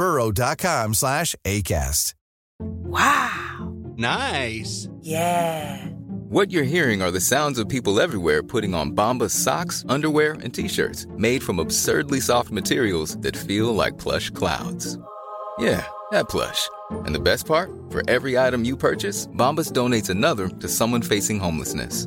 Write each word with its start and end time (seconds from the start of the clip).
burrow.com 0.00 0.94
slash 0.94 1.36
ACAST. 1.44 2.14
Wow. 2.58 3.74
Nice. 3.98 4.88
Yeah. 5.02 5.76
What 6.30 6.50
you're 6.50 6.72
hearing 6.76 7.02
are 7.02 7.10
the 7.10 7.20
sounds 7.20 7.58
of 7.58 7.68
people 7.68 8.00
everywhere 8.00 8.42
putting 8.42 8.72
on 8.72 8.92
Bombas 8.92 9.32
socks, 9.32 9.84
underwear, 9.90 10.32
and 10.42 10.54
t-shirts 10.54 11.06
made 11.18 11.42
from 11.42 11.58
absurdly 11.58 12.20
soft 12.20 12.50
materials 12.50 13.18
that 13.18 13.36
feel 13.36 13.74
like 13.74 13.98
plush 13.98 14.30
clouds. 14.30 14.98
Yeah, 15.58 15.84
that 16.12 16.30
plush. 16.30 16.70
And 17.04 17.14
the 17.14 17.26
best 17.30 17.46
part? 17.46 17.70
For 17.90 18.02
every 18.08 18.38
item 18.38 18.64
you 18.64 18.78
purchase, 18.78 19.26
Bombas 19.26 19.70
donates 19.70 20.08
another 20.08 20.48
to 20.48 20.68
someone 20.68 21.02
facing 21.02 21.38
homelessness. 21.38 22.06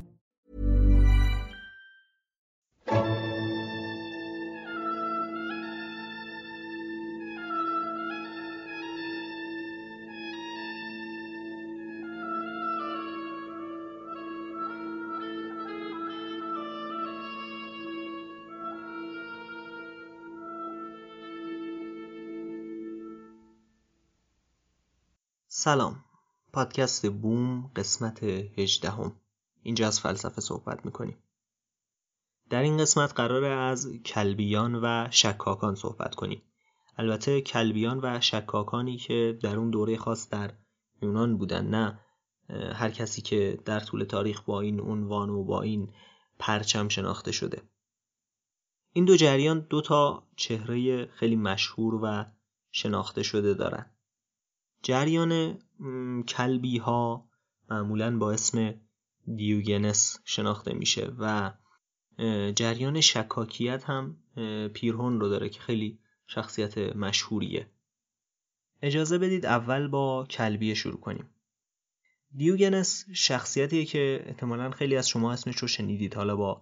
سلام. 25.53 26.03
پادکست 26.53 27.09
بوم 27.11 27.71
قسمت 27.75 28.23
هجدهم. 28.23 29.15
اینجا 29.63 29.87
از 29.87 29.99
فلسفه 29.99 30.41
صحبت 30.41 30.85
می‌کنیم. 30.85 31.17
در 32.49 32.61
این 32.61 32.77
قسمت 32.77 33.13
قراره 33.13 33.47
از 33.47 33.87
کلبیان 34.05 34.75
و 34.75 35.07
شکاکان 35.11 35.75
صحبت 35.75 36.15
کنیم. 36.15 36.41
البته 36.97 37.41
کلبیان 37.41 37.99
و 38.03 38.21
شکاکانی 38.21 38.97
که 38.97 39.39
در 39.41 39.55
اون 39.55 39.69
دوره 39.69 39.97
خاص 39.97 40.29
در 40.29 40.53
یونان 41.01 41.37
بودن 41.37 41.67
نه 41.67 41.99
هر 42.73 42.91
کسی 42.91 43.21
که 43.21 43.59
در 43.65 43.79
طول 43.79 44.03
تاریخ 44.03 44.41
با 44.41 44.61
این 44.61 44.79
عنوان 44.79 45.29
و 45.29 45.43
با 45.43 45.61
این 45.61 45.93
پرچم 46.39 46.87
شناخته 46.87 47.31
شده. 47.31 47.61
این 48.93 49.05
دو 49.05 49.17
جریان 49.17 49.59
دو 49.59 49.81
تا 49.81 50.27
چهره 50.35 51.05
خیلی 51.05 51.35
مشهور 51.35 51.99
و 52.03 52.25
شناخته 52.71 53.23
شده 53.23 53.53
دارن. 53.53 53.85
جریان 54.83 55.59
کلبی 56.27 56.77
ها 56.77 57.29
معمولا 57.69 58.17
با 58.17 58.31
اسم 58.31 58.73
دیوگنس 59.35 60.19
شناخته 60.25 60.73
میشه 60.73 61.11
و 61.19 61.51
جریان 62.55 63.01
شکاکیت 63.01 63.83
هم 63.83 64.17
پیرهون 64.73 65.19
رو 65.19 65.29
داره 65.29 65.49
که 65.49 65.59
خیلی 65.59 65.99
شخصیت 66.27 66.77
مشهوریه. 66.77 67.69
اجازه 68.81 69.17
بدید 69.17 69.45
اول 69.45 69.87
با 69.87 70.25
کلبیه 70.29 70.73
شروع 70.73 70.99
کنیم. 70.99 71.29
دیوگنس 72.35 73.05
شخصیتیه 73.13 73.85
که 73.85 74.23
احتمالا 74.25 74.71
خیلی 74.71 74.97
از 74.97 75.09
شما 75.09 75.33
اسمش 75.33 75.57
رو 75.57 75.67
شنیدید. 75.67 76.13
حالا 76.13 76.35
با 76.35 76.61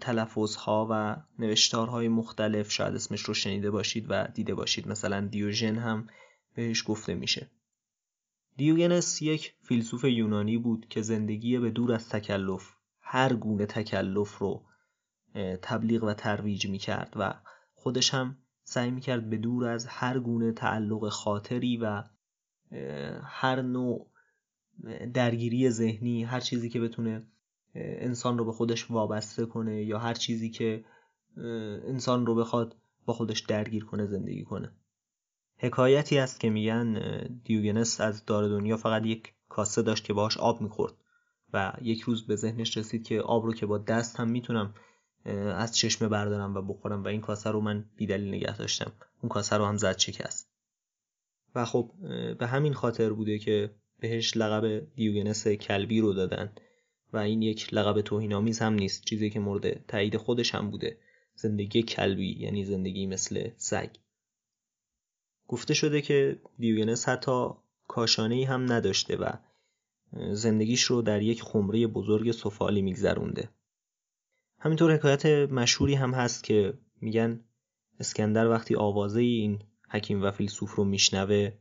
تلفظها 0.00 0.88
و 0.90 1.16
نوشتارهای 1.38 2.08
مختلف 2.08 2.72
شاید 2.72 2.94
اسمش 2.94 3.20
رو 3.20 3.34
شنیده 3.34 3.70
باشید 3.70 4.06
و 4.08 4.28
دیده 4.34 4.54
باشید. 4.54 4.88
مثلا 4.88 5.20
دیوژن 5.20 5.76
هم 5.76 6.06
بهش 6.54 6.84
گفته 6.86 7.14
میشه. 7.14 7.50
دیوگنس 8.56 9.22
یک 9.22 9.54
فیلسوف 9.62 10.04
یونانی 10.04 10.58
بود 10.58 10.88
که 10.88 11.02
زندگی 11.02 11.58
به 11.58 11.70
دور 11.70 11.92
از 11.92 12.08
تکلف 12.08 12.74
هر 13.00 13.34
گونه 13.34 13.66
تکلف 13.66 14.38
رو 14.38 14.64
تبلیغ 15.62 16.04
و 16.04 16.14
ترویج 16.14 16.66
می‌کرد 16.66 17.12
و 17.16 17.34
خودش 17.74 18.14
هم 18.14 18.36
سعی 18.64 18.90
می‌کرد 18.90 19.30
به 19.30 19.36
دور 19.36 19.66
از 19.66 19.86
هر 19.86 20.18
گونه 20.18 20.52
تعلق 20.52 21.08
خاطری 21.08 21.76
و 21.76 22.02
هر 23.22 23.62
نوع 23.62 24.10
درگیری 25.14 25.70
ذهنی 25.70 26.24
هر 26.24 26.40
چیزی 26.40 26.68
که 26.68 26.80
بتونه 26.80 27.26
انسان 27.74 28.38
رو 28.38 28.44
به 28.44 28.52
خودش 28.52 28.90
وابسته 28.90 29.46
کنه 29.46 29.84
یا 29.84 29.98
هر 29.98 30.14
چیزی 30.14 30.50
که 30.50 30.84
انسان 31.86 32.26
رو 32.26 32.34
بخواد 32.34 32.76
با 33.06 33.12
خودش 33.14 33.40
درگیر 33.40 33.84
کنه 33.84 34.06
زندگی 34.06 34.44
کنه. 34.44 34.72
حکایتی 35.58 36.18
است 36.18 36.40
که 36.40 36.50
میگن 36.50 37.00
دیوگنس 37.44 38.00
از 38.00 38.24
دار 38.24 38.48
دنیا 38.48 38.76
فقط 38.76 39.06
یک 39.06 39.32
کاسه 39.48 39.82
داشت 39.82 40.04
که 40.04 40.12
باهاش 40.12 40.36
آب 40.36 40.60
می‌خورد 40.60 40.94
و 41.52 41.72
یک 41.82 42.00
روز 42.00 42.26
به 42.26 42.36
ذهنش 42.36 42.76
رسید 42.76 43.04
که 43.04 43.20
آب 43.20 43.44
رو 43.44 43.54
که 43.54 43.66
با 43.66 43.78
دست 43.78 44.20
هم 44.20 44.30
می‌تونم 44.30 44.74
از 45.54 45.76
چشمه 45.76 46.08
بردارم 46.08 46.54
و 46.54 46.62
بخورم 46.62 47.04
و 47.04 47.08
این 47.08 47.20
کاسه 47.20 47.50
رو 47.50 47.60
من 47.60 47.84
بیدلیل 47.96 48.28
نگه 48.28 48.56
داشتم. 48.56 48.92
اون 49.22 49.28
کاسه 49.28 49.56
رو 49.56 49.64
هم 49.64 49.76
زد 49.76 49.98
شکست. 49.98 50.50
و 51.54 51.64
خب 51.64 51.90
به 52.38 52.46
همین 52.46 52.74
خاطر 52.74 53.12
بوده 53.12 53.38
که 53.38 53.70
بهش 54.00 54.36
لقب 54.36 54.94
دیوگنس 54.94 55.48
کلبی 55.48 56.00
رو 56.00 56.12
دادن 56.12 56.52
و 57.12 57.16
این 57.16 57.42
یک 57.42 57.74
لقب 57.74 58.00
توهینآمیز 58.00 58.58
هم 58.58 58.74
نیست. 58.74 59.04
چیزی 59.04 59.30
که 59.30 59.40
مورد 59.40 59.86
تایید 59.86 60.16
خودش 60.16 60.54
هم 60.54 60.70
بوده. 60.70 60.98
زندگی 61.34 61.82
کلبی 61.82 62.36
یعنی 62.40 62.64
زندگی 62.64 63.06
مثل 63.06 63.50
سگ. 63.56 63.88
گفته 65.48 65.74
شده 65.74 66.02
که 66.02 66.40
دیوگنس 66.58 67.08
حتی 67.08 67.50
کاشانه 67.88 68.46
هم 68.46 68.72
نداشته 68.72 69.16
و 69.16 69.32
زندگیش 70.32 70.82
رو 70.82 71.02
در 71.02 71.22
یک 71.22 71.42
خمره 71.42 71.86
بزرگ 71.86 72.32
سفالی 72.32 72.82
میگذرونده. 72.82 73.48
همینطور 74.58 74.94
حکایت 74.94 75.26
مشهوری 75.26 75.94
هم 75.94 76.14
هست 76.14 76.44
که 76.44 76.74
میگن 77.00 77.40
اسکندر 78.00 78.48
وقتی 78.48 78.74
آوازه 78.74 79.20
این 79.20 79.62
حکیم 79.90 80.22
و 80.22 80.30
فیلسوف 80.30 80.74
رو 80.74 80.84
میشنوه 80.84 81.52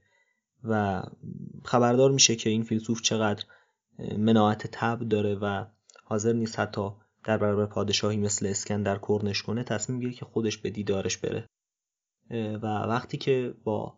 و 0.63 1.03
خبردار 1.65 2.11
میشه 2.11 2.35
که 2.35 2.49
این 2.49 2.63
فیلسوف 2.63 3.01
چقدر 3.01 3.43
مناعت 4.17 4.67
تب 4.71 4.99
داره 4.99 5.35
و 5.35 5.65
حاضر 6.03 6.33
نیست 6.33 6.59
حتی 6.59 6.89
در 7.23 7.38
برابر 7.38 7.65
پادشاهی 7.65 8.17
مثل 8.17 8.45
اسکندر 8.45 8.97
کرنش 9.07 9.41
کنه 9.41 9.63
تصمیم 9.63 10.00
گیره 10.00 10.13
که 10.13 10.25
خودش 10.25 10.57
به 10.57 10.69
دیدارش 10.69 11.17
بره. 11.17 11.50
و 12.31 12.65
وقتی 12.65 13.18
که 13.18 13.53
با 13.63 13.97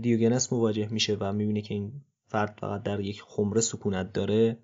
دیوگنس 0.00 0.52
مواجه 0.52 0.88
میشه 0.88 1.16
و 1.20 1.32
می‌بینه 1.32 1.60
که 1.60 1.74
این 1.74 1.92
فرد 2.28 2.58
فقط 2.60 2.82
در 2.82 3.00
یک 3.00 3.22
خمره 3.22 3.60
سکونت 3.60 4.12
داره 4.12 4.58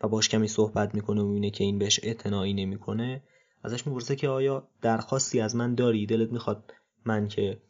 و 0.00 0.08
باش 0.08 0.28
کمی 0.28 0.48
صحبت 0.48 0.94
می‌کنه 0.94 1.22
و 1.22 1.26
می‌بینه 1.26 1.50
که 1.50 1.64
این 1.64 1.78
بهش 1.78 2.00
اعتنایی 2.02 2.54
نمی‌کنه 2.54 3.22
ازش 3.64 3.86
می‌پرسه 3.86 4.16
که 4.16 4.28
آیا 4.28 4.68
درخواستی 4.82 5.40
از 5.40 5.56
من 5.56 5.74
داری؟ 5.74 6.06
دلت 6.06 6.32
می‌خواد 6.32 6.72
من 7.04 7.28
که 7.28 7.60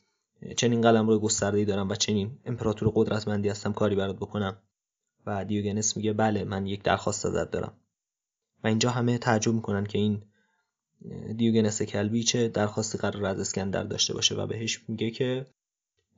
چنین 0.56 0.80
قلم 0.80 1.08
رو 1.08 1.18
گسترده 1.18 1.64
دارم 1.64 1.88
و 1.88 1.94
چنین 1.94 2.38
امپراتور 2.44 2.92
قدرتمندی 2.94 3.48
هستم 3.48 3.72
کاری 3.72 3.96
برات 3.96 4.16
بکنم؟ 4.16 4.56
و 5.26 5.44
دیوگنس 5.44 5.96
میگه 5.96 6.12
بله 6.12 6.44
من 6.44 6.66
یک 6.66 6.82
درخواست 6.82 7.26
ازت 7.26 7.50
دارم. 7.50 7.72
و 8.64 8.66
اینجا 8.66 8.90
همه 8.90 9.18
تعجب 9.18 9.52
می‌کنن 9.52 9.84
که 9.84 9.98
این 9.98 10.22
دیوگنس 11.36 11.82
کلبی 11.82 12.22
چه 12.22 12.48
درخواستی 12.48 12.98
قرار 12.98 13.24
از 13.24 13.40
اسکندر 13.40 13.82
داشته 13.82 14.14
باشه 14.14 14.34
و 14.34 14.46
بهش 14.46 14.84
میگه 14.88 15.10
که 15.10 15.46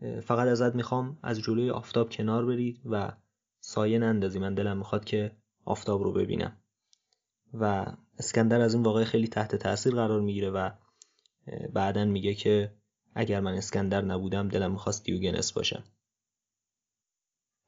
فقط 0.00 0.48
ازت 0.48 0.74
می‌خوام 0.74 1.18
از 1.22 1.40
جلوی 1.40 1.70
آفتاب 1.70 2.10
کنار 2.10 2.46
برید 2.46 2.80
و 2.90 3.12
سایه 3.60 3.98
نندازی. 3.98 4.38
من 4.38 4.54
دلم 4.54 4.78
می‌خواد 4.78 5.04
که 5.04 5.32
آفتاب 5.64 6.02
رو 6.02 6.12
ببینم. 6.12 6.56
و 7.54 7.86
اسکندر 8.18 8.60
از 8.60 8.74
این 8.74 8.82
واقعه 8.82 9.04
خیلی 9.04 9.28
تحت 9.28 9.56
تاثیر 9.56 9.94
قرار 9.94 10.20
می‌گیره 10.20 10.50
و 10.50 10.70
بعدا 11.72 12.04
میگه 12.04 12.34
که 12.34 12.72
اگر 13.14 13.40
من 13.40 13.54
اسکندر 13.54 14.02
نبودم 14.02 14.48
دلم 14.48 14.70
می‌خواست 14.70 15.04
دیوگنس 15.04 15.52
باشم. 15.52 15.84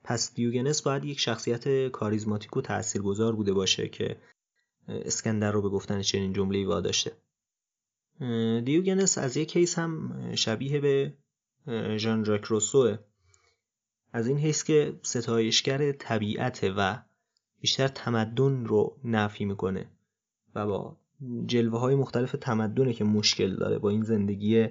پس 0.04 0.34
دیوگنس 0.34 0.82
باید 0.82 1.04
یک 1.04 1.20
شخصیت 1.20 1.88
کاریزماتیک 1.88 2.56
و 2.56 2.60
تاثیرگذار 2.60 3.36
بوده 3.36 3.52
باشه 3.52 3.88
که 3.88 4.16
اسکندر 4.88 5.53
رو 5.53 5.62
به 5.62 5.69
گفتن 5.69 6.03
چنین 6.03 6.32
جمله‌ای 6.32 6.65
واداشته. 6.65 7.12
دیوگنس 8.65 9.19
از 9.19 9.37
یک 9.37 9.49
کیس 9.49 9.79
هم 9.79 10.23
شبیه 10.35 10.81
به 10.81 11.15
ژان 11.97 12.25
ژاک 12.25 12.44
روسوه. 12.44 12.99
از 14.12 14.27
این 14.27 14.38
حیث 14.38 14.65
که 14.65 15.00
ستایشگر 15.03 15.93
طبیعت 15.93 16.73
و 16.77 17.03
بیشتر 17.61 17.88
تمدن 17.88 18.65
رو 18.65 19.00
نفی 19.05 19.44
می‌کنه 19.44 19.91
و 20.55 20.67
با 20.67 20.97
جلوه 21.47 21.79
های 21.79 21.94
مختلف 21.94 22.37
تمدنه 22.41 22.93
که 22.93 23.05
مشکل 23.05 23.56
داره 23.56 23.79
با 23.79 23.91
این 23.91 24.03
زندگی 24.03 24.69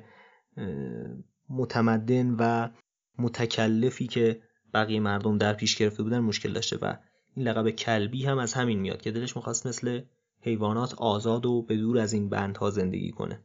متمدن 1.50 2.36
و 2.40 2.70
متکلفی 3.18 4.08
که 4.08 4.42
بقیه 4.74 5.00
مردم 5.00 5.38
در 5.38 5.54
پیش 5.54 5.76
گرفته 5.76 6.04
بودن 6.04 6.20
مشکل 6.20 6.54
داشته 6.54 6.78
و 6.82 6.94
این 7.40 7.48
لقب 7.48 7.70
کلبی 7.70 8.26
هم 8.26 8.38
از 8.38 8.54
همین 8.54 8.80
میاد 8.80 9.02
که 9.02 9.12
دلش 9.12 9.36
می‌خواست 9.36 9.68
مثل 9.68 10.02
حیوانات 10.42 10.94
آزاد 10.94 11.46
و 11.46 11.62
به 11.62 11.78
دور 11.78 11.98
از 11.98 12.14
این 12.14 12.30
بندها 12.30 12.70
زندگی 12.70 13.12
کنه. 13.12 13.40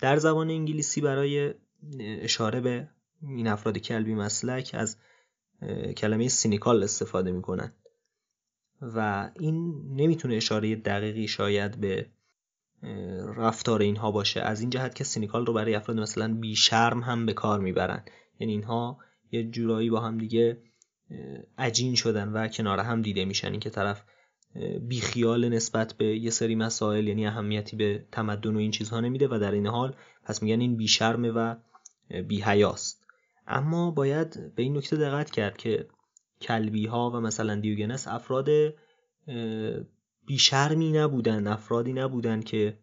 در 0.00 0.16
زبان 0.16 0.50
انگلیسی 0.50 1.00
برای 1.00 1.54
اشاره 2.00 2.60
به 2.60 2.88
این 3.22 3.48
افراد 3.48 3.78
کلبی 3.78 4.14
مسلک 4.14 4.70
از 4.74 4.96
کلمه 5.96 6.28
cynical 6.28 6.82
استفاده 6.82 7.30
می‌کنن 7.32 7.72
و 8.80 9.30
این 9.38 9.82
نمی‌تونه 9.96 10.34
اشاره 10.34 10.76
دقیقی 10.76 11.28
شاید 11.28 11.80
به 11.80 12.06
رفتار 13.36 13.82
اینها 13.82 14.10
باشه. 14.10 14.40
از 14.40 14.60
این 14.60 14.70
جهت 14.70 14.94
که 14.94 15.04
cynical 15.04 15.46
رو 15.46 15.52
برای 15.52 15.74
افراد 15.74 16.00
مثلا 16.00 16.34
بیشرم 16.34 17.00
هم 17.00 17.26
به 17.26 17.32
کار 17.32 17.60
می‌برن. 17.60 18.04
یعنی 18.40 18.52
اینها 18.52 18.98
یه 19.32 19.44
جورایی 19.44 19.90
با 19.90 20.00
هم 20.00 20.18
دیگه 20.18 20.62
عجین 21.58 21.94
شدن 21.94 22.28
و 22.28 22.48
کنار 22.48 22.78
هم 22.78 23.02
دیده 23.02 23.24
میشن. 23.24 23.50
این 23.50 23.60
که 23.60 23.70
طرف 23.70 24.02
بیخیال 24.88 25.48
نسبت 25.48 25.92
به 25.92 26.18
یه 26.18 26.30
سری 26.30 26.54
مسائل 26.54 27.08
یعنی 27.08 27.26
اهمیتی 27.26 27.76
به 27.76 28.06
تمدن 28.12 28.56
و 28.56 28.58
این 28.58 28.70
چیزها 28.70 29.00
نمیده 29.00 29.28
و 29.30 29.38
در 29.38 29.52
این 29.52 29.66
حال 29.66 29.96
پس 30.24 30.42
میگن 30.42 30.60
این 30.60 30.76
بیشرمه 30.76 31.30
و 31.30 31.54
بیهیاست 32.28 33.06
اما 33.46 33.90
باید 33.90 34.54
به 34.54 34.62
این 34.62 34.76
نکته 34.76 34.96
دقت 34.96 35.30
کرد 35.30 35.56
که 35.56 35.88
کلبی 36.40 36.86
ها 36.86 37.10
و 37.10 37.20
مثلا 37.20 37.54
دیوگنس 37.54 38.08
افراد 38.08 38.48
بیشرمی 40.26 40.92
نبودن 40.92 41.46
افرادی 41.46 41.92
نبودن 41.92 42.40
که 42.40 42.78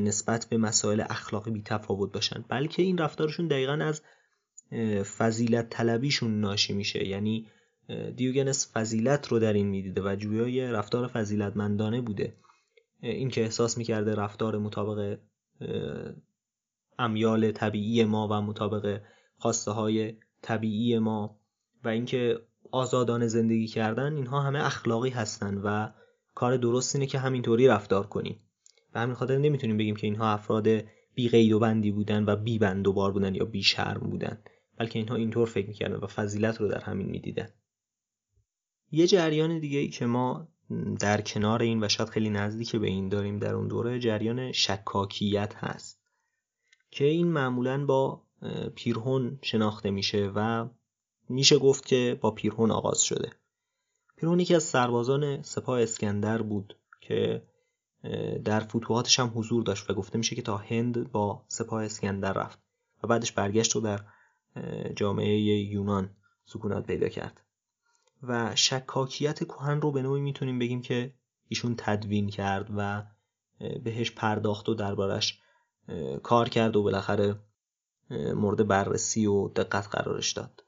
نسبت 0.00 0.46
به 0.50 0.58
مسائل 0.58 1.00
اخلاقی 1.10 1.50
بی 1.50 1.62
تفاوت 1.62 2.12
باشن. 2.12 2.44
بلکه 2.48 2.82
این 2.82 2.98
رفتارشون 2.98 3.48
دقیقا 3.48 3.72
از 3.72 4.02
فضیلت 5.18 5.70
طلبیشون 5.70 6.40
ناشی 6.40 6.72
میشه. 6.72 7.06
یعنی 7.06 7.46
دیوگنس 8.16 8.72
فضیلت 8.72 9.28
رو 9.28 9.38
در 9.38 9.52
این 9.52 9.66
می‌دیده 9.66 10.02
و 10.02 10.16
جویای 10.16 10.72
رفتار 10.72 11.06
فضیلتمندانه 11.06 12.00
بوده. 12.00 12.34
این 13.00 13.30
که 13.30 13.42
احساس 13.42 13.78
می‌کرده 13.78 14.14
رفتار 14.14 14.58
مطابق 14.58 15.18
امیال 16.98 17.50
طبیعی 17.50 18.04
ما 18.04 18.28
و 18.28 18.32
مطابق 18.32 19.00
خواسته 19.36 19.70
های 19.70 20.16
طبیعی 20.42 20.98
ما 20.98 21.40
و 21.84 21.88
اینکه 21.88 22.38
آزادانه 22.70 23.26
زندگی 23.26 23.66
کردن 23.66 24.16
اینها 24.16 24.40
همه 24.40 24.66
اخلاقی 24.66 25.10
هستن 25.10 25.58
و 25.58 25.88
کار 26.34 26.56
درست 26.56 26.96
اینه 26.96 27.06
که 27.06 27.18
همینطوری 27.18 27.68
رفتار 27.68 28.06
کنیم. 28.06 28.40
و 28.94 29.00
همین 29.00 29.14
خاطر 29.14 29.38
نمی‌تونیم 29.38 29.76
بگیم 29.76 29.96
که 29.96 30.06
اینها 30.06 30.32
افراد 30.32 30.68
بی 31.14 31.28
قید 31.28 31.52
و 31.52 31.58
بندی 31.58 31.90
بودن 31.90 32.24
و 32.24 32.36
بی 32.36 32.58
بند 32.58 32.86
و 32.86 32.92
بار 32.92 33.12
بودن 33.12 33.34
یا 33.34 33.44
بی 33.44 33.62
شرم 33.62 34.10
بودن. 34.10 34.38
بلکه 34.78 34.98
اینها 34.98 35.14
اینطور 35.14 35.48
فکر 35.48 35.68
می‌کردن 35.68 35.96
و 35.96 36.06
فضیلت 36.06 36.60
رو 36.60 36.68
در 36.68 36.80
همین 36.80 37.06
می‌دیدن. 37.06 37.48
یه 38.90 39.06
جریان 39.06 39.58
دیگه 39.58 39.78
ای 39.78 39.88
که 39.88 40.06
ما 40.06 40.48
در 41.00 41.20
کنار 41.20 41.62
این 41.62 41.84
و 41.84 41.88
شاید 41.88 42.08
خیلی 42.08 42.30
نزدیک 42.30 42.76
به 42.76 42.86
این 42.86 43.08
داریم 43.08 43.38
در 43.38 43.54
اون 43.54 43.68
دوره 43.68 43.98
جریان 43.98 44.52
شکاکیت 44.52 45.54
هست 45.56 46.00
که 46.90 47.04
این 47.04 47.26
معمولا 47.26 47.86
با 47.86 48.22
پیرهون 48.74 49.38
شناخته 49.42 49.90
میشه 49.90 50.32
و 50.34 50.68
میشه 51.28 51.58
گفت 51.58 51.86
که 51.86 52.18
با 52.20 52.30
پیرهون 52.30 52.70
آغاز 52.70 53.02
شده. 53.02 53.32
پیرهون 54.16 54.40
یکی 54.40 54.54
از 54.54 54.62
سربازان 54.62 55.42
سپاه 55.42 55.82
اسکندر 55.82 56.42
بود 56.42 56.76
که 57.00 57.42
در 58.44 58.60
فتوحاتش 58.60 59.20
هم 59.20 59.32
حضور 59.34 59.62
داشت 59.62 59.90
و 59.90 59.94
گفته 59.94 60.18
میشه 60.18 60.36
که 60.36 60.42
تا 60.42 60.56
هند 60.56 61.12
با 61.12 61.44
سپاه 61.48 61.84
اسکندر 61.84 62.32
رفت 62.32 62.58
و 63.02 63.06
بعدش 63.06 63.32
برگشت 63.32 63.76
و 63.76 63.80
در 63.80 64.00
جامعه 64.96 65.38
یونان 65.48 66.16
سکونت 66.44 66.86
پیدا 66.86 67.08
کرد. 67.08 67.40
و 68.22 68.56
شکاکیت 68.56 69.44
کهن 69.44 69.80
رو 69.80 69.92
به 69.92 70.02
نوعی 70.02 70.20
می‌تونیم 70.20 70.58
بگیم 70.58 70.82
که 70.82 71.14
ایشون 71.48 71.74
تدوین 71.78 72.28
کرد 72.28 72.70
و 72.76 73.02
بهش 73.84 74.10
پرداخت 74.10 74.68
و 74.68 74.74
دربارش 74.74 75.40
کار 76.22 76.48
کرد 76.48 76.76
و 76.76 76.82
بالاخره 76.82 77.40
مورد 78.34 78.66
بررسی 78.68 79.26
و 79.26 79.48
دقت 79.48 79.88
قرارش 79.88 80.32
داد. 80.32 80.64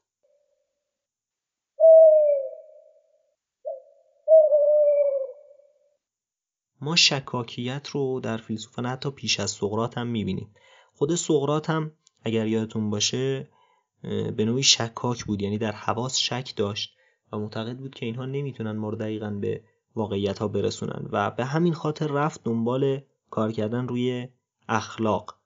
ما 6.80 6.96
شکاکیت 6.96 7.88
رو 7.88 8.20
در 8.20 8.36
فیلسوفان 8.36 8.86
حتی 8.86 9.10
پیش 9.10 9.40
از 9.40 9.50
سقرات 9.50 9.98
هم 9.98 10.06
می‌بینیم. 10.06 10.54
خود 10.94 11.14
سقرات 11.14 11.70
هم 11.70 11.92
اگر 12.22 12.46
یادتون 12.46 12.90
باشه 12.90 13.48
به 14.36 14.44
نوعی 14.44 14.62
شکاک 14.62 15.24
بود. 15.24 15.42
یعنی 15.42 15.58
در 15.58 15.72
حواس 15.72 16.18
شک 16.18 16.52
داشت 16.56 16.96
و 17.32 17.38
معتقد 17.38 17.76
بود 17.76 17.94
که 17.94 18.06
اینها 18.06 18.26
نمی‌تونن 18.26 18.72
ما 18.72 18.88
رو 18.88 18.96
دقیقا 18.96 19.30
به 19.30 19.62
واقعیت 19.96 20.38
ها 20.38 20.48
برسونن. 20.48 21.08
و 21.12 21.30
به 21.30 21.44
همین 21.44 21.72
خاطر 21.72 22.06
رفت 22.06 22.44
دنبال 22.44 23.00
کار 23.30 23.52
کردن 23.52 23.88
روی 23.88 24.28
اخلاق. 24.68 25.36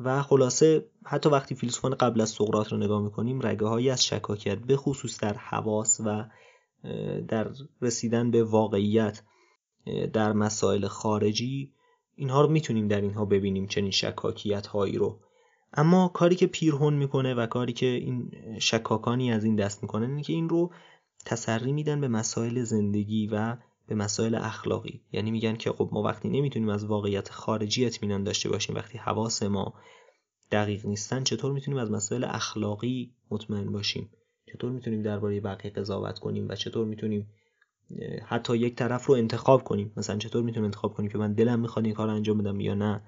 و 0.00 0.22
خلاصه 0.22 0.86
حتی 1.04 1.28
وقتی 1.28 1.54
فیلسوفان 1.54 1.94
قبل 1.94 2.20
از 2.20 2.30
سقراط 2.30 2.72
رو 2.72 2.78
نگاه 2.78 3.02
می‌کنیم 3.02 3.46
رگه 3.46 3.66
هایی 3.66 3.90
از 3.90 4.04
شکاکیت 4.04 4.58
به 4.58 4.76
خصوص 4.76 5.20
در 5.20 5.34
حواس 5.34 6.00
و 6.04 6.24
در 7.28 7.50
رسیدن 7.82 8.30
به 8.30 8.44
واقعیت 8.44 9.22
در 10.12 10.32
مسائل 10.32 10.86
خارجی 10.86 11.72
اینها 12.14 12.40
رو 12.40 12.48
می‌تونیم 12.48 12.88
در 12.88 13.00
اینها 13.00 13.24
ببینیم 13.24 13.66
چنین 13.66 13.90
شکاکیت 13.90 14.66
هایی 14.66 14.96
رو. 14.96 15.20
اما 15.72 16.08
کاری 16.08 16.36
که 16.36 16.46
پیرهون 16.46 16.94
می‌کنه 16.94 17.34
و 17.34 17.46
کاری 17.46 17.72
که 17.72 17.86
این 17.86 18.32
شکاکانی 18.58 19.32
از 19.32 19.44
این 19.44 19.56
دست 19.56 19.82
می‌کنه 19.82 20.06
اینه 20.06 20.22
که 20.22 20.32
این 20.32 20.48
رو 20.48 20.72
تسری 21.26 21.72
میدن 21.72 22.00
به 22.00 22.08
مسائل 22.08 22.62
زندگی 22.62 23.26
و 23.26 23.56
به 23.86 23.94
مسائل 23.94 24.34
اخلاقی. 24.34 25.00
یعنی 25.12 25.30
میگن 25.30 25.56
که 25.56 25.72
خب 25.72 25.88
ما 25.92 26.02
وقتی 26.02 26.28
نمی‌تونیم 26.28 26.68
از 26.68 26.84
واقعیت 26.84 27.30
خارجی 27.30 27.86
اطمینان 27.86 28.24
داشته 28.24 28.48
باشیم 28.48 28.76
وقتی 28.76 28.98
حواس 28.98 29.42
ما 29.42 29.74
دقیق 30.50 30.86
نیستن 30.86 31.24
چطور 31.24 31.52
می‌تونیم 31.52 31.80
از 31.80 31.90
مسائل 31.90 32.24
اخلاقی 32.24 33.14
مطمئن 33.30 33.72
باشیم؟ 33.72 34.10
چطور 34.52 34.72
می‌تونیم 34.72 35.02
درباره 35.02 35.40
بقیه 35.40 35.70
قضاوت 35.70 36.18
کنیم 36.18 36.48
و 36.48 36.54
چطور 36.54 36.86
می‌تونیم 36.86 37.30
حتی 38.26 38.56
یک 38.56 38.74
طرف 38.74 39.06
رو 39.06 39.14
انتخاب 39.14 39.64
کنیم؟ 39.64 39.92
مثلا 39.96 40.18
چطور 40.18 40.42
می‌تونیم 40.42 40.64
انتخاب 40.64 40.94
کنیم 40.94 41.10
که 41.10 41.18
من 41.18 41.32
دلم 41.32 41.60
می‌خواد 41.60 41.84
این 41.84 41.94
کار 41.94 42.08
انجام 42.08 42.38
بدم 42.38 42.60
یا 42.60 42.74
نه؟ 42.74 43.02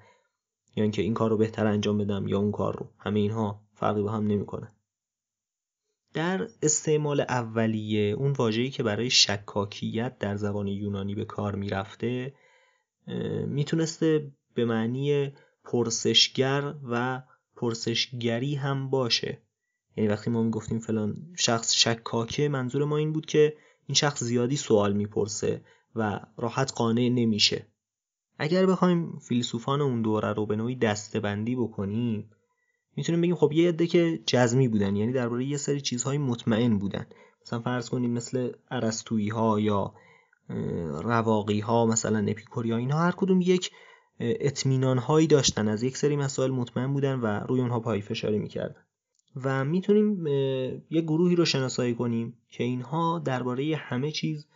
یا 0.75 0.83
اینکه 0.83 1.01
این 1.01 1.13
کار 1.13 1.29
رو 1.29 1.37
بهتر 1.37 1.67
انجام 1.67 1.97
بدم 1.97 2.27
یا 2.27 2.39
اون 2.39 2.51
کار 2.51 2.77
رو. 2.77 2.89
همه 2.97 3.19
اینها 3.19 3.61
فرقی 3.73 4.01
با 4.01 4.11
هم 4.11 4.27
نمی‌کنه. 4.27 4.71
در 6.13 6.47
استعمال 6.61 7.21
اولیه 7.21 8.13
اون 8.13 8.31
واژه‌ای 8.31 8.69
که 8.69 8.83
برای 8.83 9.09
شکاکیت 9.09 10.17
در 10.17 10.35
زبان 10.35 10.67
یونانی 10.67 11.15
به 11.15 11.25
کار 11.25 11.55
می‌رفته 11.55 12.33
می‌تونسته 13.47 14.31
به 14.53 14.65
معنی 14.65 15.33
پرسشگر 15.63 16.73
و 16.83 17.23
پرسشگری 17.55 18.55
هم 18.55 18.89
باشه. 18.89 19.41
یعنی 19.97 20.09
وقتی 20.09 20.29
ما 20.29 20.43
می‌گفتیم 20.43 20.79
فلان 20.79 21.17
شخص 21.37 21.73
شکاکه 21.73 22.49
منظور 22.49 22.85
ما 22.85 22.97
این 22.97 23.13
بود 23.13 23.25
که 23.25 23.57
این 23.87 23.95
شخص 23.95 24.23
زیادی 24.23 24.55
سوال 24.55 24.93
می‌پرسه 24.93 25.61
و 25.95 26.19
راحت 26.37 26.73
قانع 26.75 27.09
نمیشه. 27.09 27.67
اگر 28.43 28.65
بخوایم 28.65 29.19
فیلسوفان 29.27 29.81
اون 29.81 30.01
دوره 30.01 30.33
رو 30.33 30.45
به 30.45 30.55
نوعی 30.55 30.75
دستبندی 30.75 31.55
بکنیم 31.55 32.29
می‌تونیم 32.95 33.21
بگیم 33.21 33.35
خب 33.35 33.51
یه 33.51 33.69
عده 33.69 33.87
که 33.87 34.19
جزمی 34.25 34.67
بودن 34.67 34.95
یعنی 34.95 35.13
درباره 35.13 35.45
یه 35.45 35.57
سری 35.57 35.81
چیزهای 35.81 36.17
مطمئن 36.17 36.77
بودن. 36.77 37.05
مثلا 37.45 37.59
فرض 37.59 37.89
کنیم 37.89 38.11
مثل 38.11 38.51
ارسطویی 38.71 39.29
ها 39.29 39.59
یا 39.59 39.93
رواقی 41.03 41.59
ها 41.59 41.85
مثلا 41.85 42.19
اپیکوریا 42.19 42.77
اینها 42.77 42.99
هر 42.99 43.11
کدوم 43.11 43.41
یک 43.41 43.71
اطمینان 44.19 44.97
هایی 44.97 45.27
داشتن 45.27 45.67
از 45.67 45.83
یک 45.83 45.97
سری 45.97 46.15
مسائل 46.15 46.51
مطمئن 46.51 46.93
بودن 46.93 47.19
و 47.19 47.25
روی 47.25 47.61
اونها 47.61 47.79
پای 47.79 48.01
فشاری 48.01 48.39
می‌کردن. 48.39 48.81
و 49.43 49.65
می‌تونیم 49.65 50.27
یه 50.89 51.01
گروهی 51.01 51.35
رو 51.35 51.45
شناسایی 51.45 51.95
کنیم 51.95 52.37
که 52.49 52.63
اینها 52.63 53.19
درباره 53.25 53.75
همه 53.75 54.11
چیز 54.11 54.47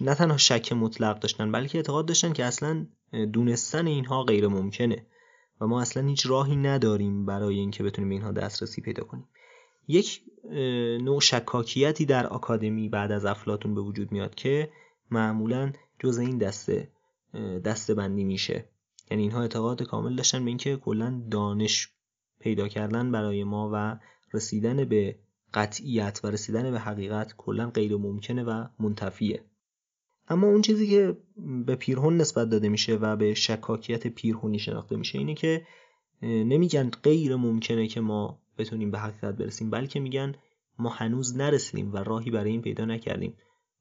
نه 0.00 0.14
تنها 0.14 0.36
شک 0.36 0.72
مطلق 0.72 1.18
داشتن 1.18 1.52
بلکه 1.52 1.78
اعتقاد 1.78 2.06
داشتن 2.06 2.32
که 2.32 2.44
اصلا 2.44 2.86
دونستن 3.32 3.86
اینها 3.86 4.22
غیر 4.22 4.48
ممکنه 4.48 5.06
و 5.60 5.66
ما 5.66 5.80
اصلا 5.80 6.06
هیچ 6.06 6.26
راهی 6.26 6.56
نداریم 6.56 7.26
برای 7.26 7.58
اینکه 7.58 7.82
بتونیم 7.82 8.10
اینها 8.10 8.32
دسترسی 8.32 8.82
پیدا 8.82 9.04
کنیم. 9.04 9.28
یک 9.88 10.22
نوع 11.00 11.20
شکاکیتی 11.20 12.06
در 12.06 12.26
آکادمی 12.26 12.88
بعد 12.88 13.12
از 13.12 13.24
افلاتون 13.24 13.74
به 13.74 13.80
وجود 13.80 14.12
میاد 14.12 14.34
که 14.34 14.70
معمولا 15.10 15.72
جز 15.98 16.18
این 16.18 16.38
دسته 16.38 16.88
دسته 17.64 17.94
بندی 17.94 18.24
میشه. 18.24 18.64
یعنی 19.10 19.22
اینها 19.22 19.42
اعتقاد 19.42 19.82
کامل 19.82 20.16
داشتن 20.16 20.44
به 20.44 20.50
اینکه 20.50 20.76
کلا 20.76 21.22
دانش 21.30 21.92
پیدا 22.40 22.68
کردن 22.68 23.12
برای 23.12 23.44
ما 23.44 23.70
و 23.74 23.98
رسیدن 24.32 24.84
به 24.84 25.18
قطعیت 25.54 26.20
و 26.24 26.26
رسیدن 26.26 26.70
به 26.70 26.78
حقیقت 26.78 27.34
کلا 27.36 27.70
غیر 27.70 27.96
ممکنه 27.96 28.42
و 28.42 28.66
منتفیه. 28.78 29.44
اما 30.28 30.46
اون 30.46 30.62
چیزی 30.62 30.86
که 30.86 31.16
به 31.66 31.76
پیرهون 31.76 32.16
نسبت 32.16 32.48
داده 32.48 32.68
میشه 32.68 32.94
و 32.94 33.16
به 33.16 33.34
شکاکیت 33.34 34.06
پیرهونی 34.06 34.58
شناخته 34.58 34.96
میشه 34.96 35.18
اینه 35.18 35.34
که 35.34 35.66
نمیگن 36.22 36.90
غیر 37.02 37.36
ممکنه 37.36 37.86
که 37.86 38.00
ما 38.00 38.42
بتونیم 38.58 38.90
به 38.90 38.98
حقیقت 38.98 39.34
برسیم 39.34 39.70
بلکه 39.70 40.00
میگن 40.00 40.34
ما 40.78 40.88
هنوز 40.90 41.36
نرسیدیم 41.36 41.92
و 41.92 41.96
راهی 41.96 42.30
برای 42.30 42.50
این 42.50 42.62
پیدا 42.62 42.84
نکردیم. 42.84 43.36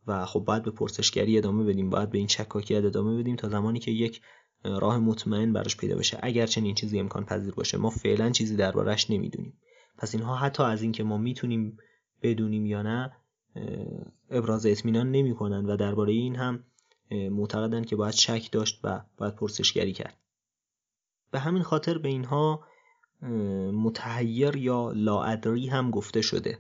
و 0.08 0.25
خب 0.25 0.40
باید 0.40 0.63
به 0.63 0.72
پرسشگری 0.72 1.38
ادامه 1.38 1.63
بدیم 1.63 1.90
باید 1.90 2.10
به 2.10 2.18
این 2.18 2.28
شکاکیت 2.28 2.86
ادامه 2.86 3.18
بدیم 3.18 3.36
تا 3.36 3.50
زمانی 3.50 3.80
که 3.80 3.92
یک 3.92 4.22
راه 4.63 4.98
مطمئن 4.98 5.54
براش 5.54 5.78
پیدا 5.78 5.96
بشه. 5.96 6.20
اگر 6.22 6.46
چنین 6.46 6.75
چیزی 6.75 7.00
امکان 7.00 7.25
پذیر 7.25 7.54
باشه 7.54 7.78
ما 7.78 7.90
فعلا 7.90 8.30
چیزی 8.30 8.56
دربارش 8.56 9.10
نمی‌دونیم. 9.10 9.54
پس 9.98 10.15
اینها 10.15 10.36
حتی 10.36 10.63
از 10.63 10.81
اینکه 10.81 11.03
ما 11.03 11.17
می‌تونیم 11.17 11.77
بدونیم 12.21 12.65
یا 12.65 12.81
نه 12.81 13.12
ابراز 14.29 14.65
اطمینان 14.65 15.12
نمی‌کنن 15.12 15.65
و 15.65 15.77
درباره 15.77 16.13
این 16.13 16.36
هم 16.36 16.63
معتقدن 17.12 17.83
که 17.83 17.95
باید 17.95 18.13
شک 18.13 18.51
داشت 18.51 18.79
و 18.83 19.01
باید 19.17 19.36
پرسشگری 19.36 19.93
کرد. 19.93 20.17
به 21.31 21.39
همین 21.39 21.63
خاطر 21.63 21.98
به 21.98 22.10
اینها 22.10 22.65
متحیر 23.74 24.55
یا 24.55 24.91
لاادری 24.95 25.67
هم 25.67 25.91
گفته 25.91 26.21
شده. 26.21 26.60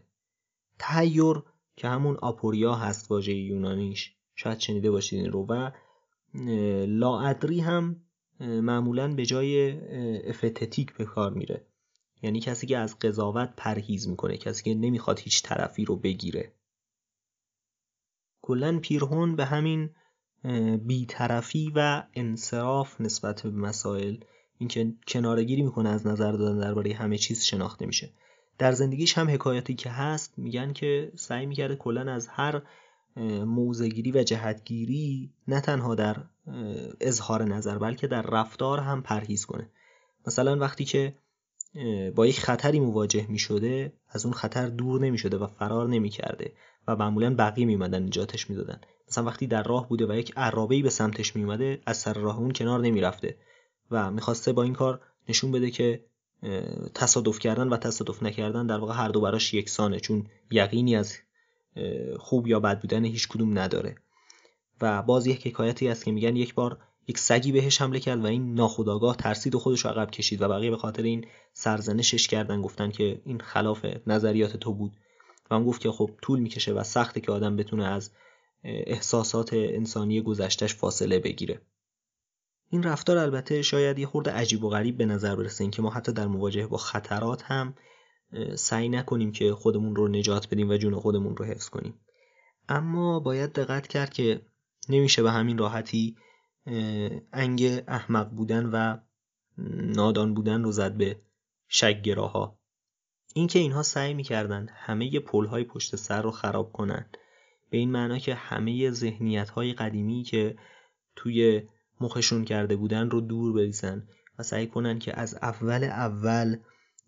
تحیر 0.79 1.43
که 1.75 1.87
همون 1.87 2.15
آپوریا 2.15 2.75
هست 2.75 3.11
واژه 3.11 3.33
یونانیش. 3.33 4.15
شاید 4.35 4.59
شنیده 4.59 4.91
باشید 4.91 5.19
این 5.19 5.31
رو 5.31 5.45
و 5.49 5.71
لاادری 6.87 7.59
هم 7.59 8.01
معمولا 8.39 9.15
به 9.15 9.25
جای 9.25 9.71
افتتیک 10.29 10.93
به 10.93 11.05
کار 11.05 11.33
میره. 11.33 11.65
یعنی 12.21 12.39
کسی 12.39 12.67
که 12.67 12.77
از 12.77 12.99
قضاوت 12.99 13.53
پرهیز 13.57 14.07
می‌کنه 14.07 14.37
کسی 14.37 14.63
که 14.63 14.73
نمی‌خواد 14.73 15.19
هیچ 15.19 15.43
طرفی 15.43 15.85
رو 15.85 15.95
بگیره. 15.95 16.53
کلا 18.41 18.79
پیرهون 18.79 19.35
به 19.35 19.45
همین 19.45 19.89
بیطرفی 20.77 21.71
و 21.75 22.03
انصراف 22.13 23.01
نسبت 23.01 23.43
به 23.43 23.49
مسائل 23.49 24.17
اینکه 24.57 24.93
کنارگیری 25.07 25.61
می‌کنه 25.61 25.89
از 25.89 26.07
نظر 26.07 26.31
دادن 26.31 26.59
درباره 26.59 26.93
همه 26.93 27.17
چیز 27.17 27.43
شناخته 27.43 27.85
میشه. 27.85 28.13
در 28.57 28.71
زندگیش 28.71 29.17
هم 29.17 29.29
حکایاتی 29.29 29.75
که 29.75 29.89
هست 29.89 30.33
میگن 30.37 30.73
که 30.73 31.11
سعی 31.15 31.45
می‌کرده 31.45 31.75
کلا 31.75 32.13
از 32.13 32.27
هر 32.27 32.61
موزگیری 33.45 34.11
و 34.11 34.23
جهتگیری 34.23 35.33
نه 35.47 35.61
تنها 35.61 35.95
در 35.95 36.23
اظهار 37.01 37.43
نظر 37.43 37.77
بلکه 37.77 38.07
در 38.07 38.21
رفتار 38.21 38.79
هم 38.79 39.01
پرهیز 39.01 39.45
کنه. 39.45 39.69
مثلا 40.27 40.57
وقتی 40.57 40.85
که 40.85 41.15
با 42.15 42.27
یک 42.27 42.39
خطری 42.39 42.79
مواجه 42.79 43.25
می 43.29 43.39
شده 43.39 43.93
از 44.09 44.25
اون 44.25 44.33
خطر 44.33 44.67
دور 44.67 45.01
نمی 45.01 45.17
شده 45.17 45.37
و 45.37 45.47
فرار 45.47 45.89
نمی 45.89 46.09
کرده 46.09 46.53
و 46.87 46.95
معمولا 46.95 47.35
بقیه 47.35 47.65
می 47.65 47.73
اومدن 47.73 48.03
نجاتش 48.03 48.49
می 48.49 48.55
دادن. 48.55 48.81
مثلا 49.07 49.23
وقتی 49.23 49.47
در 49.47 49.63
راه 49.63 49.89
بوده 49.89 50.07
و 50.07 50.13
یک 50.13 50.33
عرابه 50.37 50.81
به 50.81 50.89
سمتش 50.89 51.35
می 51.35 51.43
اومده 51.43 51.81
از 51.85 51.97
سر 51.97 52.13
راه 52.13 52.39
اون 52.39 52.51
کنار 52.51 52.79
نمی 52.79 53.01
رفته 53.01 53.37
و 53.91 54.11
می‌خواسته 54.11 54.53
با 54.53 54.63
این 54.63 54.73
کار 54.73 55.01
نشون 55.29 55.51
بده 55.51 55.71
که 55.71 56.05
تصادف 56.93 57.39
کردن 57.39 57.67
و 57.67 57.77
تصادف 57.77 58.23
نکردن 58.23 58.67
در 58.67 58.77
واقع 58.77 58.93
هر 58.93 59.07
دو 59.07 59.21
براش 59.21 59.53
یکسانه 59.53 59.99
چون 59.99 60.27
یقینی 60.51 60.95
از 60.95 61.17
خوب 62.19 62.47
یا 62.47 62.59
بد 62.59 62.81
بودن 62.81 63.05
هیچ 63.05 63.27
کدوم 63.27 63.59
نداره 63.59 63.95
و 64.81 65.01
باز 65.01 65.27
یک 65.27 65.47
حکایتی 65.47 65.87
است 65.87 66.05
که 66.05 66.11
میگن 66.11 66.35
یک 66.35 66.53
بار 66.53 66.77
یک 67.11 67.17
سگی 67.17 67.51
بهش 67.51 67.81
حمله 67.81 67.99
کرد 67.99 68.23
و 68.23 68.27
این 68.27 68.53
ناخداگاه 68.53 69.15
ترسید 69.15 69.55
و 69.55 69.59
خودش 69.59 69.85
عقب 69.85 70.11
کشید 70.11 70.41
و 70.41 70.47
بقیه 70.47 70.69
به 70.69 70.77
خاطر 70.77 71.03
این 71.03 71.25
سرزنشش 71.53 72.27
کردن 72.27 72.61
گفتن 72.61 72.91
که 72.91 73.21
این 73.25 73.39
خلاف 73.39 73.85
نظریات 74.07 74.57
تو 74.57 74.73
بود. 74.73 74.91
و 75.51 75.55
هم 75.55 75.63
گفت 75.65 75.81
که 75.81 75.91
خب 75.91 76.11
طول 76.21 76.39
می‌کشه 76.39 76.73
و 76.73 76.83
سخته 76.83 77.21
که 77.21 77.31
آدم 77.31 77.55
بتونه 77.55 77.85
از 77.85 78.11
احساسات 78.63 79.53
انسانی 79.53 80.21
گذشتش 80.21 80.75
فاصله 80.75 81.19
بگیره. 81.19 81.61
این 82.69 82.83
رفتار 82.83 83.17
البته 83.17 83.61
شاید 83.61 83.99
یه 83.99 84.07
خورده 84.07 84.31
عجیب 84.31 84.63
و 84.63 84.69
غریب 84.69 84.97
به 84.97 85.05
نظر 85.05 85.35
برسه. 85.35 85.69
که 85.69 85.81
ما 85.81 85.89
حتی 85.89 86.11
در 86.11 86.27
مواجهه 86.27 86.67
با 86.67 86.77
خطرات 86.77 87.43
هم 87.43 87.73
سعی 88.55 88.89
نکنیم 88.89 89.31
که 89.31 89.53
خودمون 89.53 89.95
رو 89.95 90.07
نجات 90.07 90.47
بدیم 90.47 90.69
و 90.69 90.77
جون 90.77 90.95
خودمون 90.95 91.37
رو 91.37 91.45
حفظ 91.45 91.69
کنیم. 91.69 91.93
اما 92.69 93.19
باید 93.19 93.53
دقت 93.53 93.87
کرد 93.87 94.13
که 94.13 94.41
نمیشه 94.89 95.23
به 95.23 95.31
همین 95.31 95.57
راحتی 95.57 96.15
انگ 97.33 97.83
احمق 97.87 98.29
بودن 98.29 98.65
و 98.65 98.97
نادان 99.95 100.33
بودن 100.33 100.63
رو 100.63 100.71
زد 100.71 100.97
به 100.97 101.21
شکگراها 101.67 102.59
اینکه 103.33 103.59
اینها 103.59 103.83
سعی 103.83 104.13
می‌کردن 104.13 104.67
همه 104.73 105.11
های 105.49 105.63
پشت 105.63 105.95
سر 105.95 106.21
رو 106.21 106.31
خراب 106.31 106.71
کنن 106.71 107.05
به 107.69 107.77
این 107.77 107.91
معنا 107.91 108.19
که 108.19 108.35
همه 108.35 108.91
ذهنیت 108.91 109.49
های 109.49 109.73
قدیمی 109.73 110.23
که 110.23 110.57
توی 111.15 111.63
مخشون 112.01 112.45
کرده 112.45 112.75
بودن 112.75 113.09
رو 113.09 113.21
دور 113.21 113.53
بریزن 113.53 114.07
و 114.39 114.43
سعی 114.43 114.67
کنن 114.67 114.99
که 114.99 115.19
از 115.19 115.35
اول 115.35 115.83
اول 115.83 116.57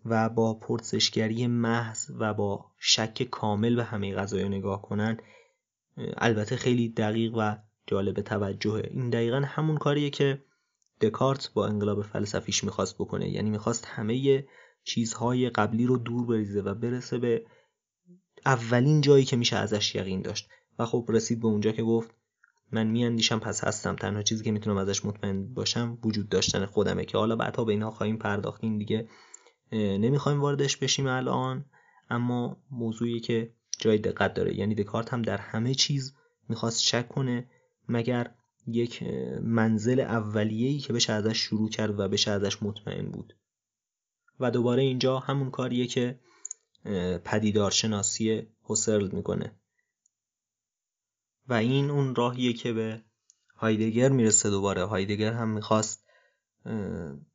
و 0.04 0.28
با 0.28 0.54
پرسشگری 0.54 1.46
محض 1.46 2.10
و 2.18 2.34
با 2.34 2.70
شک 2.78 3.22
کامل 3.22 3.76
به 3.76 3.84
همه 3.84 4.14
قضایا 4.14 4.48
نگاه 4.48 4.82
کنن 4.82 5.18
البته 5.96 6.56
خیلی 6.56 6.88
دقیق 6.88 7.34
و 7.36 7.56
جالب 7.86 8.20
توجهه. 8.20 8.88
این 8.90 9.10
دقیقا 9.10 9.42
همون 9.46 9.76
کاریه 9.76 10.10
که 10.10 10.42
دکارت 11.00 11.50
با 11.54 11.66
انقلاب 11.66 12.02
فلسفیش 12.02 12.64
می‌خواست 12.64 12.94
بکنه. 12.94 13.30
یعنی 13.30 13.50
می‌خواست 13.50 13.86
همه 13.86 14.44
چیزهای 14.84 15.50
قبلی 15.50 15.86
رو 15.86 15.98
دور 15.98 16.26
بریزه 16.26 16.60
و 16.60 16.74
برسه 16.74 17.18
به 17.18 17.46
اولین 18.46 19.00
جایی 19.00 19.24
که 19.24 19.36
میشه 19.36 19.56
ازش 19.56 19.94
یقین 19.94 20.22
داشت. 20.22 20.48
و 20.78 20.86
خب 20.86 21.06
رسید 21.08 21.40
به 21.40 21.46
اونجا 21.46 21.72
که 21.72 21.82
گفت 21.82 22.10
من 22.72 22.86
میاندیشم 22.86 23.38
پس 23.38 23.64
هستم. 23.64 23.96
تنها 23.96 24.22
چیزی 24.22 24.44
که 24.44 24.52
می‌تونم 24.52 24.76
ازش 24.76 25.04
مطمئن 25.04 25.54
باشم 25.54 25.98
وجود 26.04 26.28
داشتن 26.28 26.66
خودمه 26.66 27.04
که 27.04 27.18
حالا 27.18 27.36
بعدها 27.36 27.64
به 27.64 27.72
اینها 27.72 27.90
خواهیم 27.90 28.16
پرداختین 28.16 28.78
دیگه. 28.78 29.08
نمی‌خوایم 29.72 30.40
واردش 30.40 30.76
بشیم 30.76 31.06
الان 31.06 31.64
اما 32.10 32.56
موضوعی 32.70 33.20
که 33.20 33.52
جای 33.78 33.98
دقت 33.98 34.34
داره. 34.34 34.58
یعنی 34.58 34.74
دکارت 34.74 35.12
هم 35.12 35.22
در 35.22 35.38
همه 35.38 35.74
چیز 35.74 36.14
می‌خواست 36.48 36.82
شک 36.82 37.08
کنه. 37.08 37.50
مگر 37.88 38.34
یک 38.66 39.02
منزل 39.42 40.00
اولیه‌ای 40.00 40.78
که 40.78 40.92
بشه 40.92 41.12
ازش 41.12 41.38
شروع 41.38 41.70
کرد 41.70 42.00
و 42.00 42.08
بشه 42.08 42.30
ازش 42.30 42.62
مطمئن 42.62 43.10
بود. 43.10 43.36
و 44.40 44.50
دوباره 44.50 44.82
اینجا 44.82 45.18
همون 45.18 45.50
کاریه 45.50 45.86
که 45.86 46.20
پدیدارشناسی 47.24 48.46
هوسرل 48.64 49.10
می‌کنه. 49.10 49.52
و 51.48 51.52
این 51.52 51.90
اون 51.90 52.14
راهیه 52.14 52.52
که 52.52 52.72
به 52.72 53.02
هایدگر 53.56 54.08
می‌رسه 54.08 54.50
دوباره. 54.50 54.84
هایدگر 54.84 55.32
هم 55.32 55.48
می‌خواست 55.48 56.04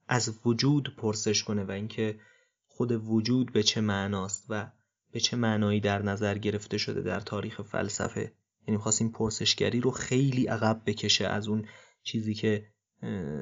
از 0.08 0.40
وجود 0.46 0.96
پرسش 0.98 1.44
کنه 1.44 1.64
و 1.64 1.72
اینکه 1.72 2.20
خود 2.68 2.92
وجود 2.92 3.54
به 3.54 3.64
چه 3.64 3.82
معناست 3.82 4.46
و 4.50 4.72
به 5.12 5.20
چه 5.20 5.38
معنایی 5.38 5.80
در 5.80 6.02
نظر 6.02 6.38
گرفته 6.38 6.78
شده 6.78 7.02
در 7.02 7.20
تاریخ 7.20 7.62
فلسفه. 7.62 8.34
یعنی 8.70 8.78
می‌خواست 8.78 9.04
پرسشگری 9.04 9.80
رو 9.80 9.92
خیلی 9.92 10.48
عقب 10.48 10.82
بکشه 10.86 11.28
از 11.28 11.48
اون 11.48 11.66
چیزی 12.04 12.34
که 12.34 12.66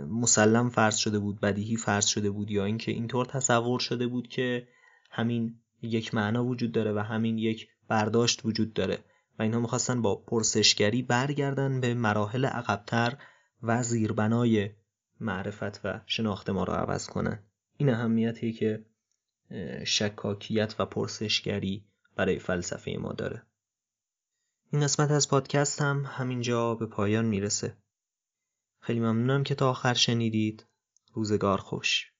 مسلم 0.09 0.69
فرض 0.69 0.95
شده 0.95 1.19
بود 1.19 1.39
بدیهی 1.39 1.75
فرض 1.75 2.05
شده 2.05 2.29
بود 2.29 2.51
یا 2.51 2.65
اینکه 2.65 2.91
اینطور 2.91 3.25
تصور 3.25 3.79
شده 3.79 4.07
بود 4.07 4.27
که 4.27 4.67
همین 5.11 5.59
یک 5.81 6.13
معنا 6.13 6.45
وجود 6.45 6.71
داره 6.71 6.93
و 6.93 6.99
همین 6.99 7.37
یک 7.37 7.67
برداشت 7.87 8.45
وجود 8.45 8.73
داره. 8.73 8.97
و 9.39 9.43
اینها 9.43 9.59
می‌خواستن 9.59 10.01
با 10.01 10.15
پرسشگری 10.15 11.01
برگردن 11.01 11.81
به 11.81 11.93
مراحل 11.93 12.45
عقبتر 12.45 13.17
و 13.63 13.83
زیربنای 13.83 14.69
معرفت 15.19 15.85
و 15.85 16.01
شناخت 16.05 16.49
ما 16.49 16.63
رو 16.63 16.73
عوض 16.73 17.07
کنن. 17.07 17.39
این 17.77 17.89
اهمیتی 17.89 18.53
که 18.53 18.85
شکاکیت 19.85 20.75
و 20.79 20.85
پرسشگری 20.85 21.85
برای 22.15 22.39
فلسفه 22.39 22.91
ما 22.91 23.13
داره. 23.13 23.46
این 24.71 24.81
قسمت 24.81 25.11
از 25.11 25.29
پادکست 25.29 25.81
هم 25.81 26.05
همینجا 26.05 26.75
به 26.75 26.85
پایان 26.85 27.25
می‌رسه. 27.25 27.77
خیلی 28.81 28.99
ممنونم 28.99 29.43
که 29.43 29.55
تا 29.55 29.69
آخر 29.69 29.93
شنیدید. 29.93 30.65
روزگار 31.13 31.57
خوش. 31.57 32.11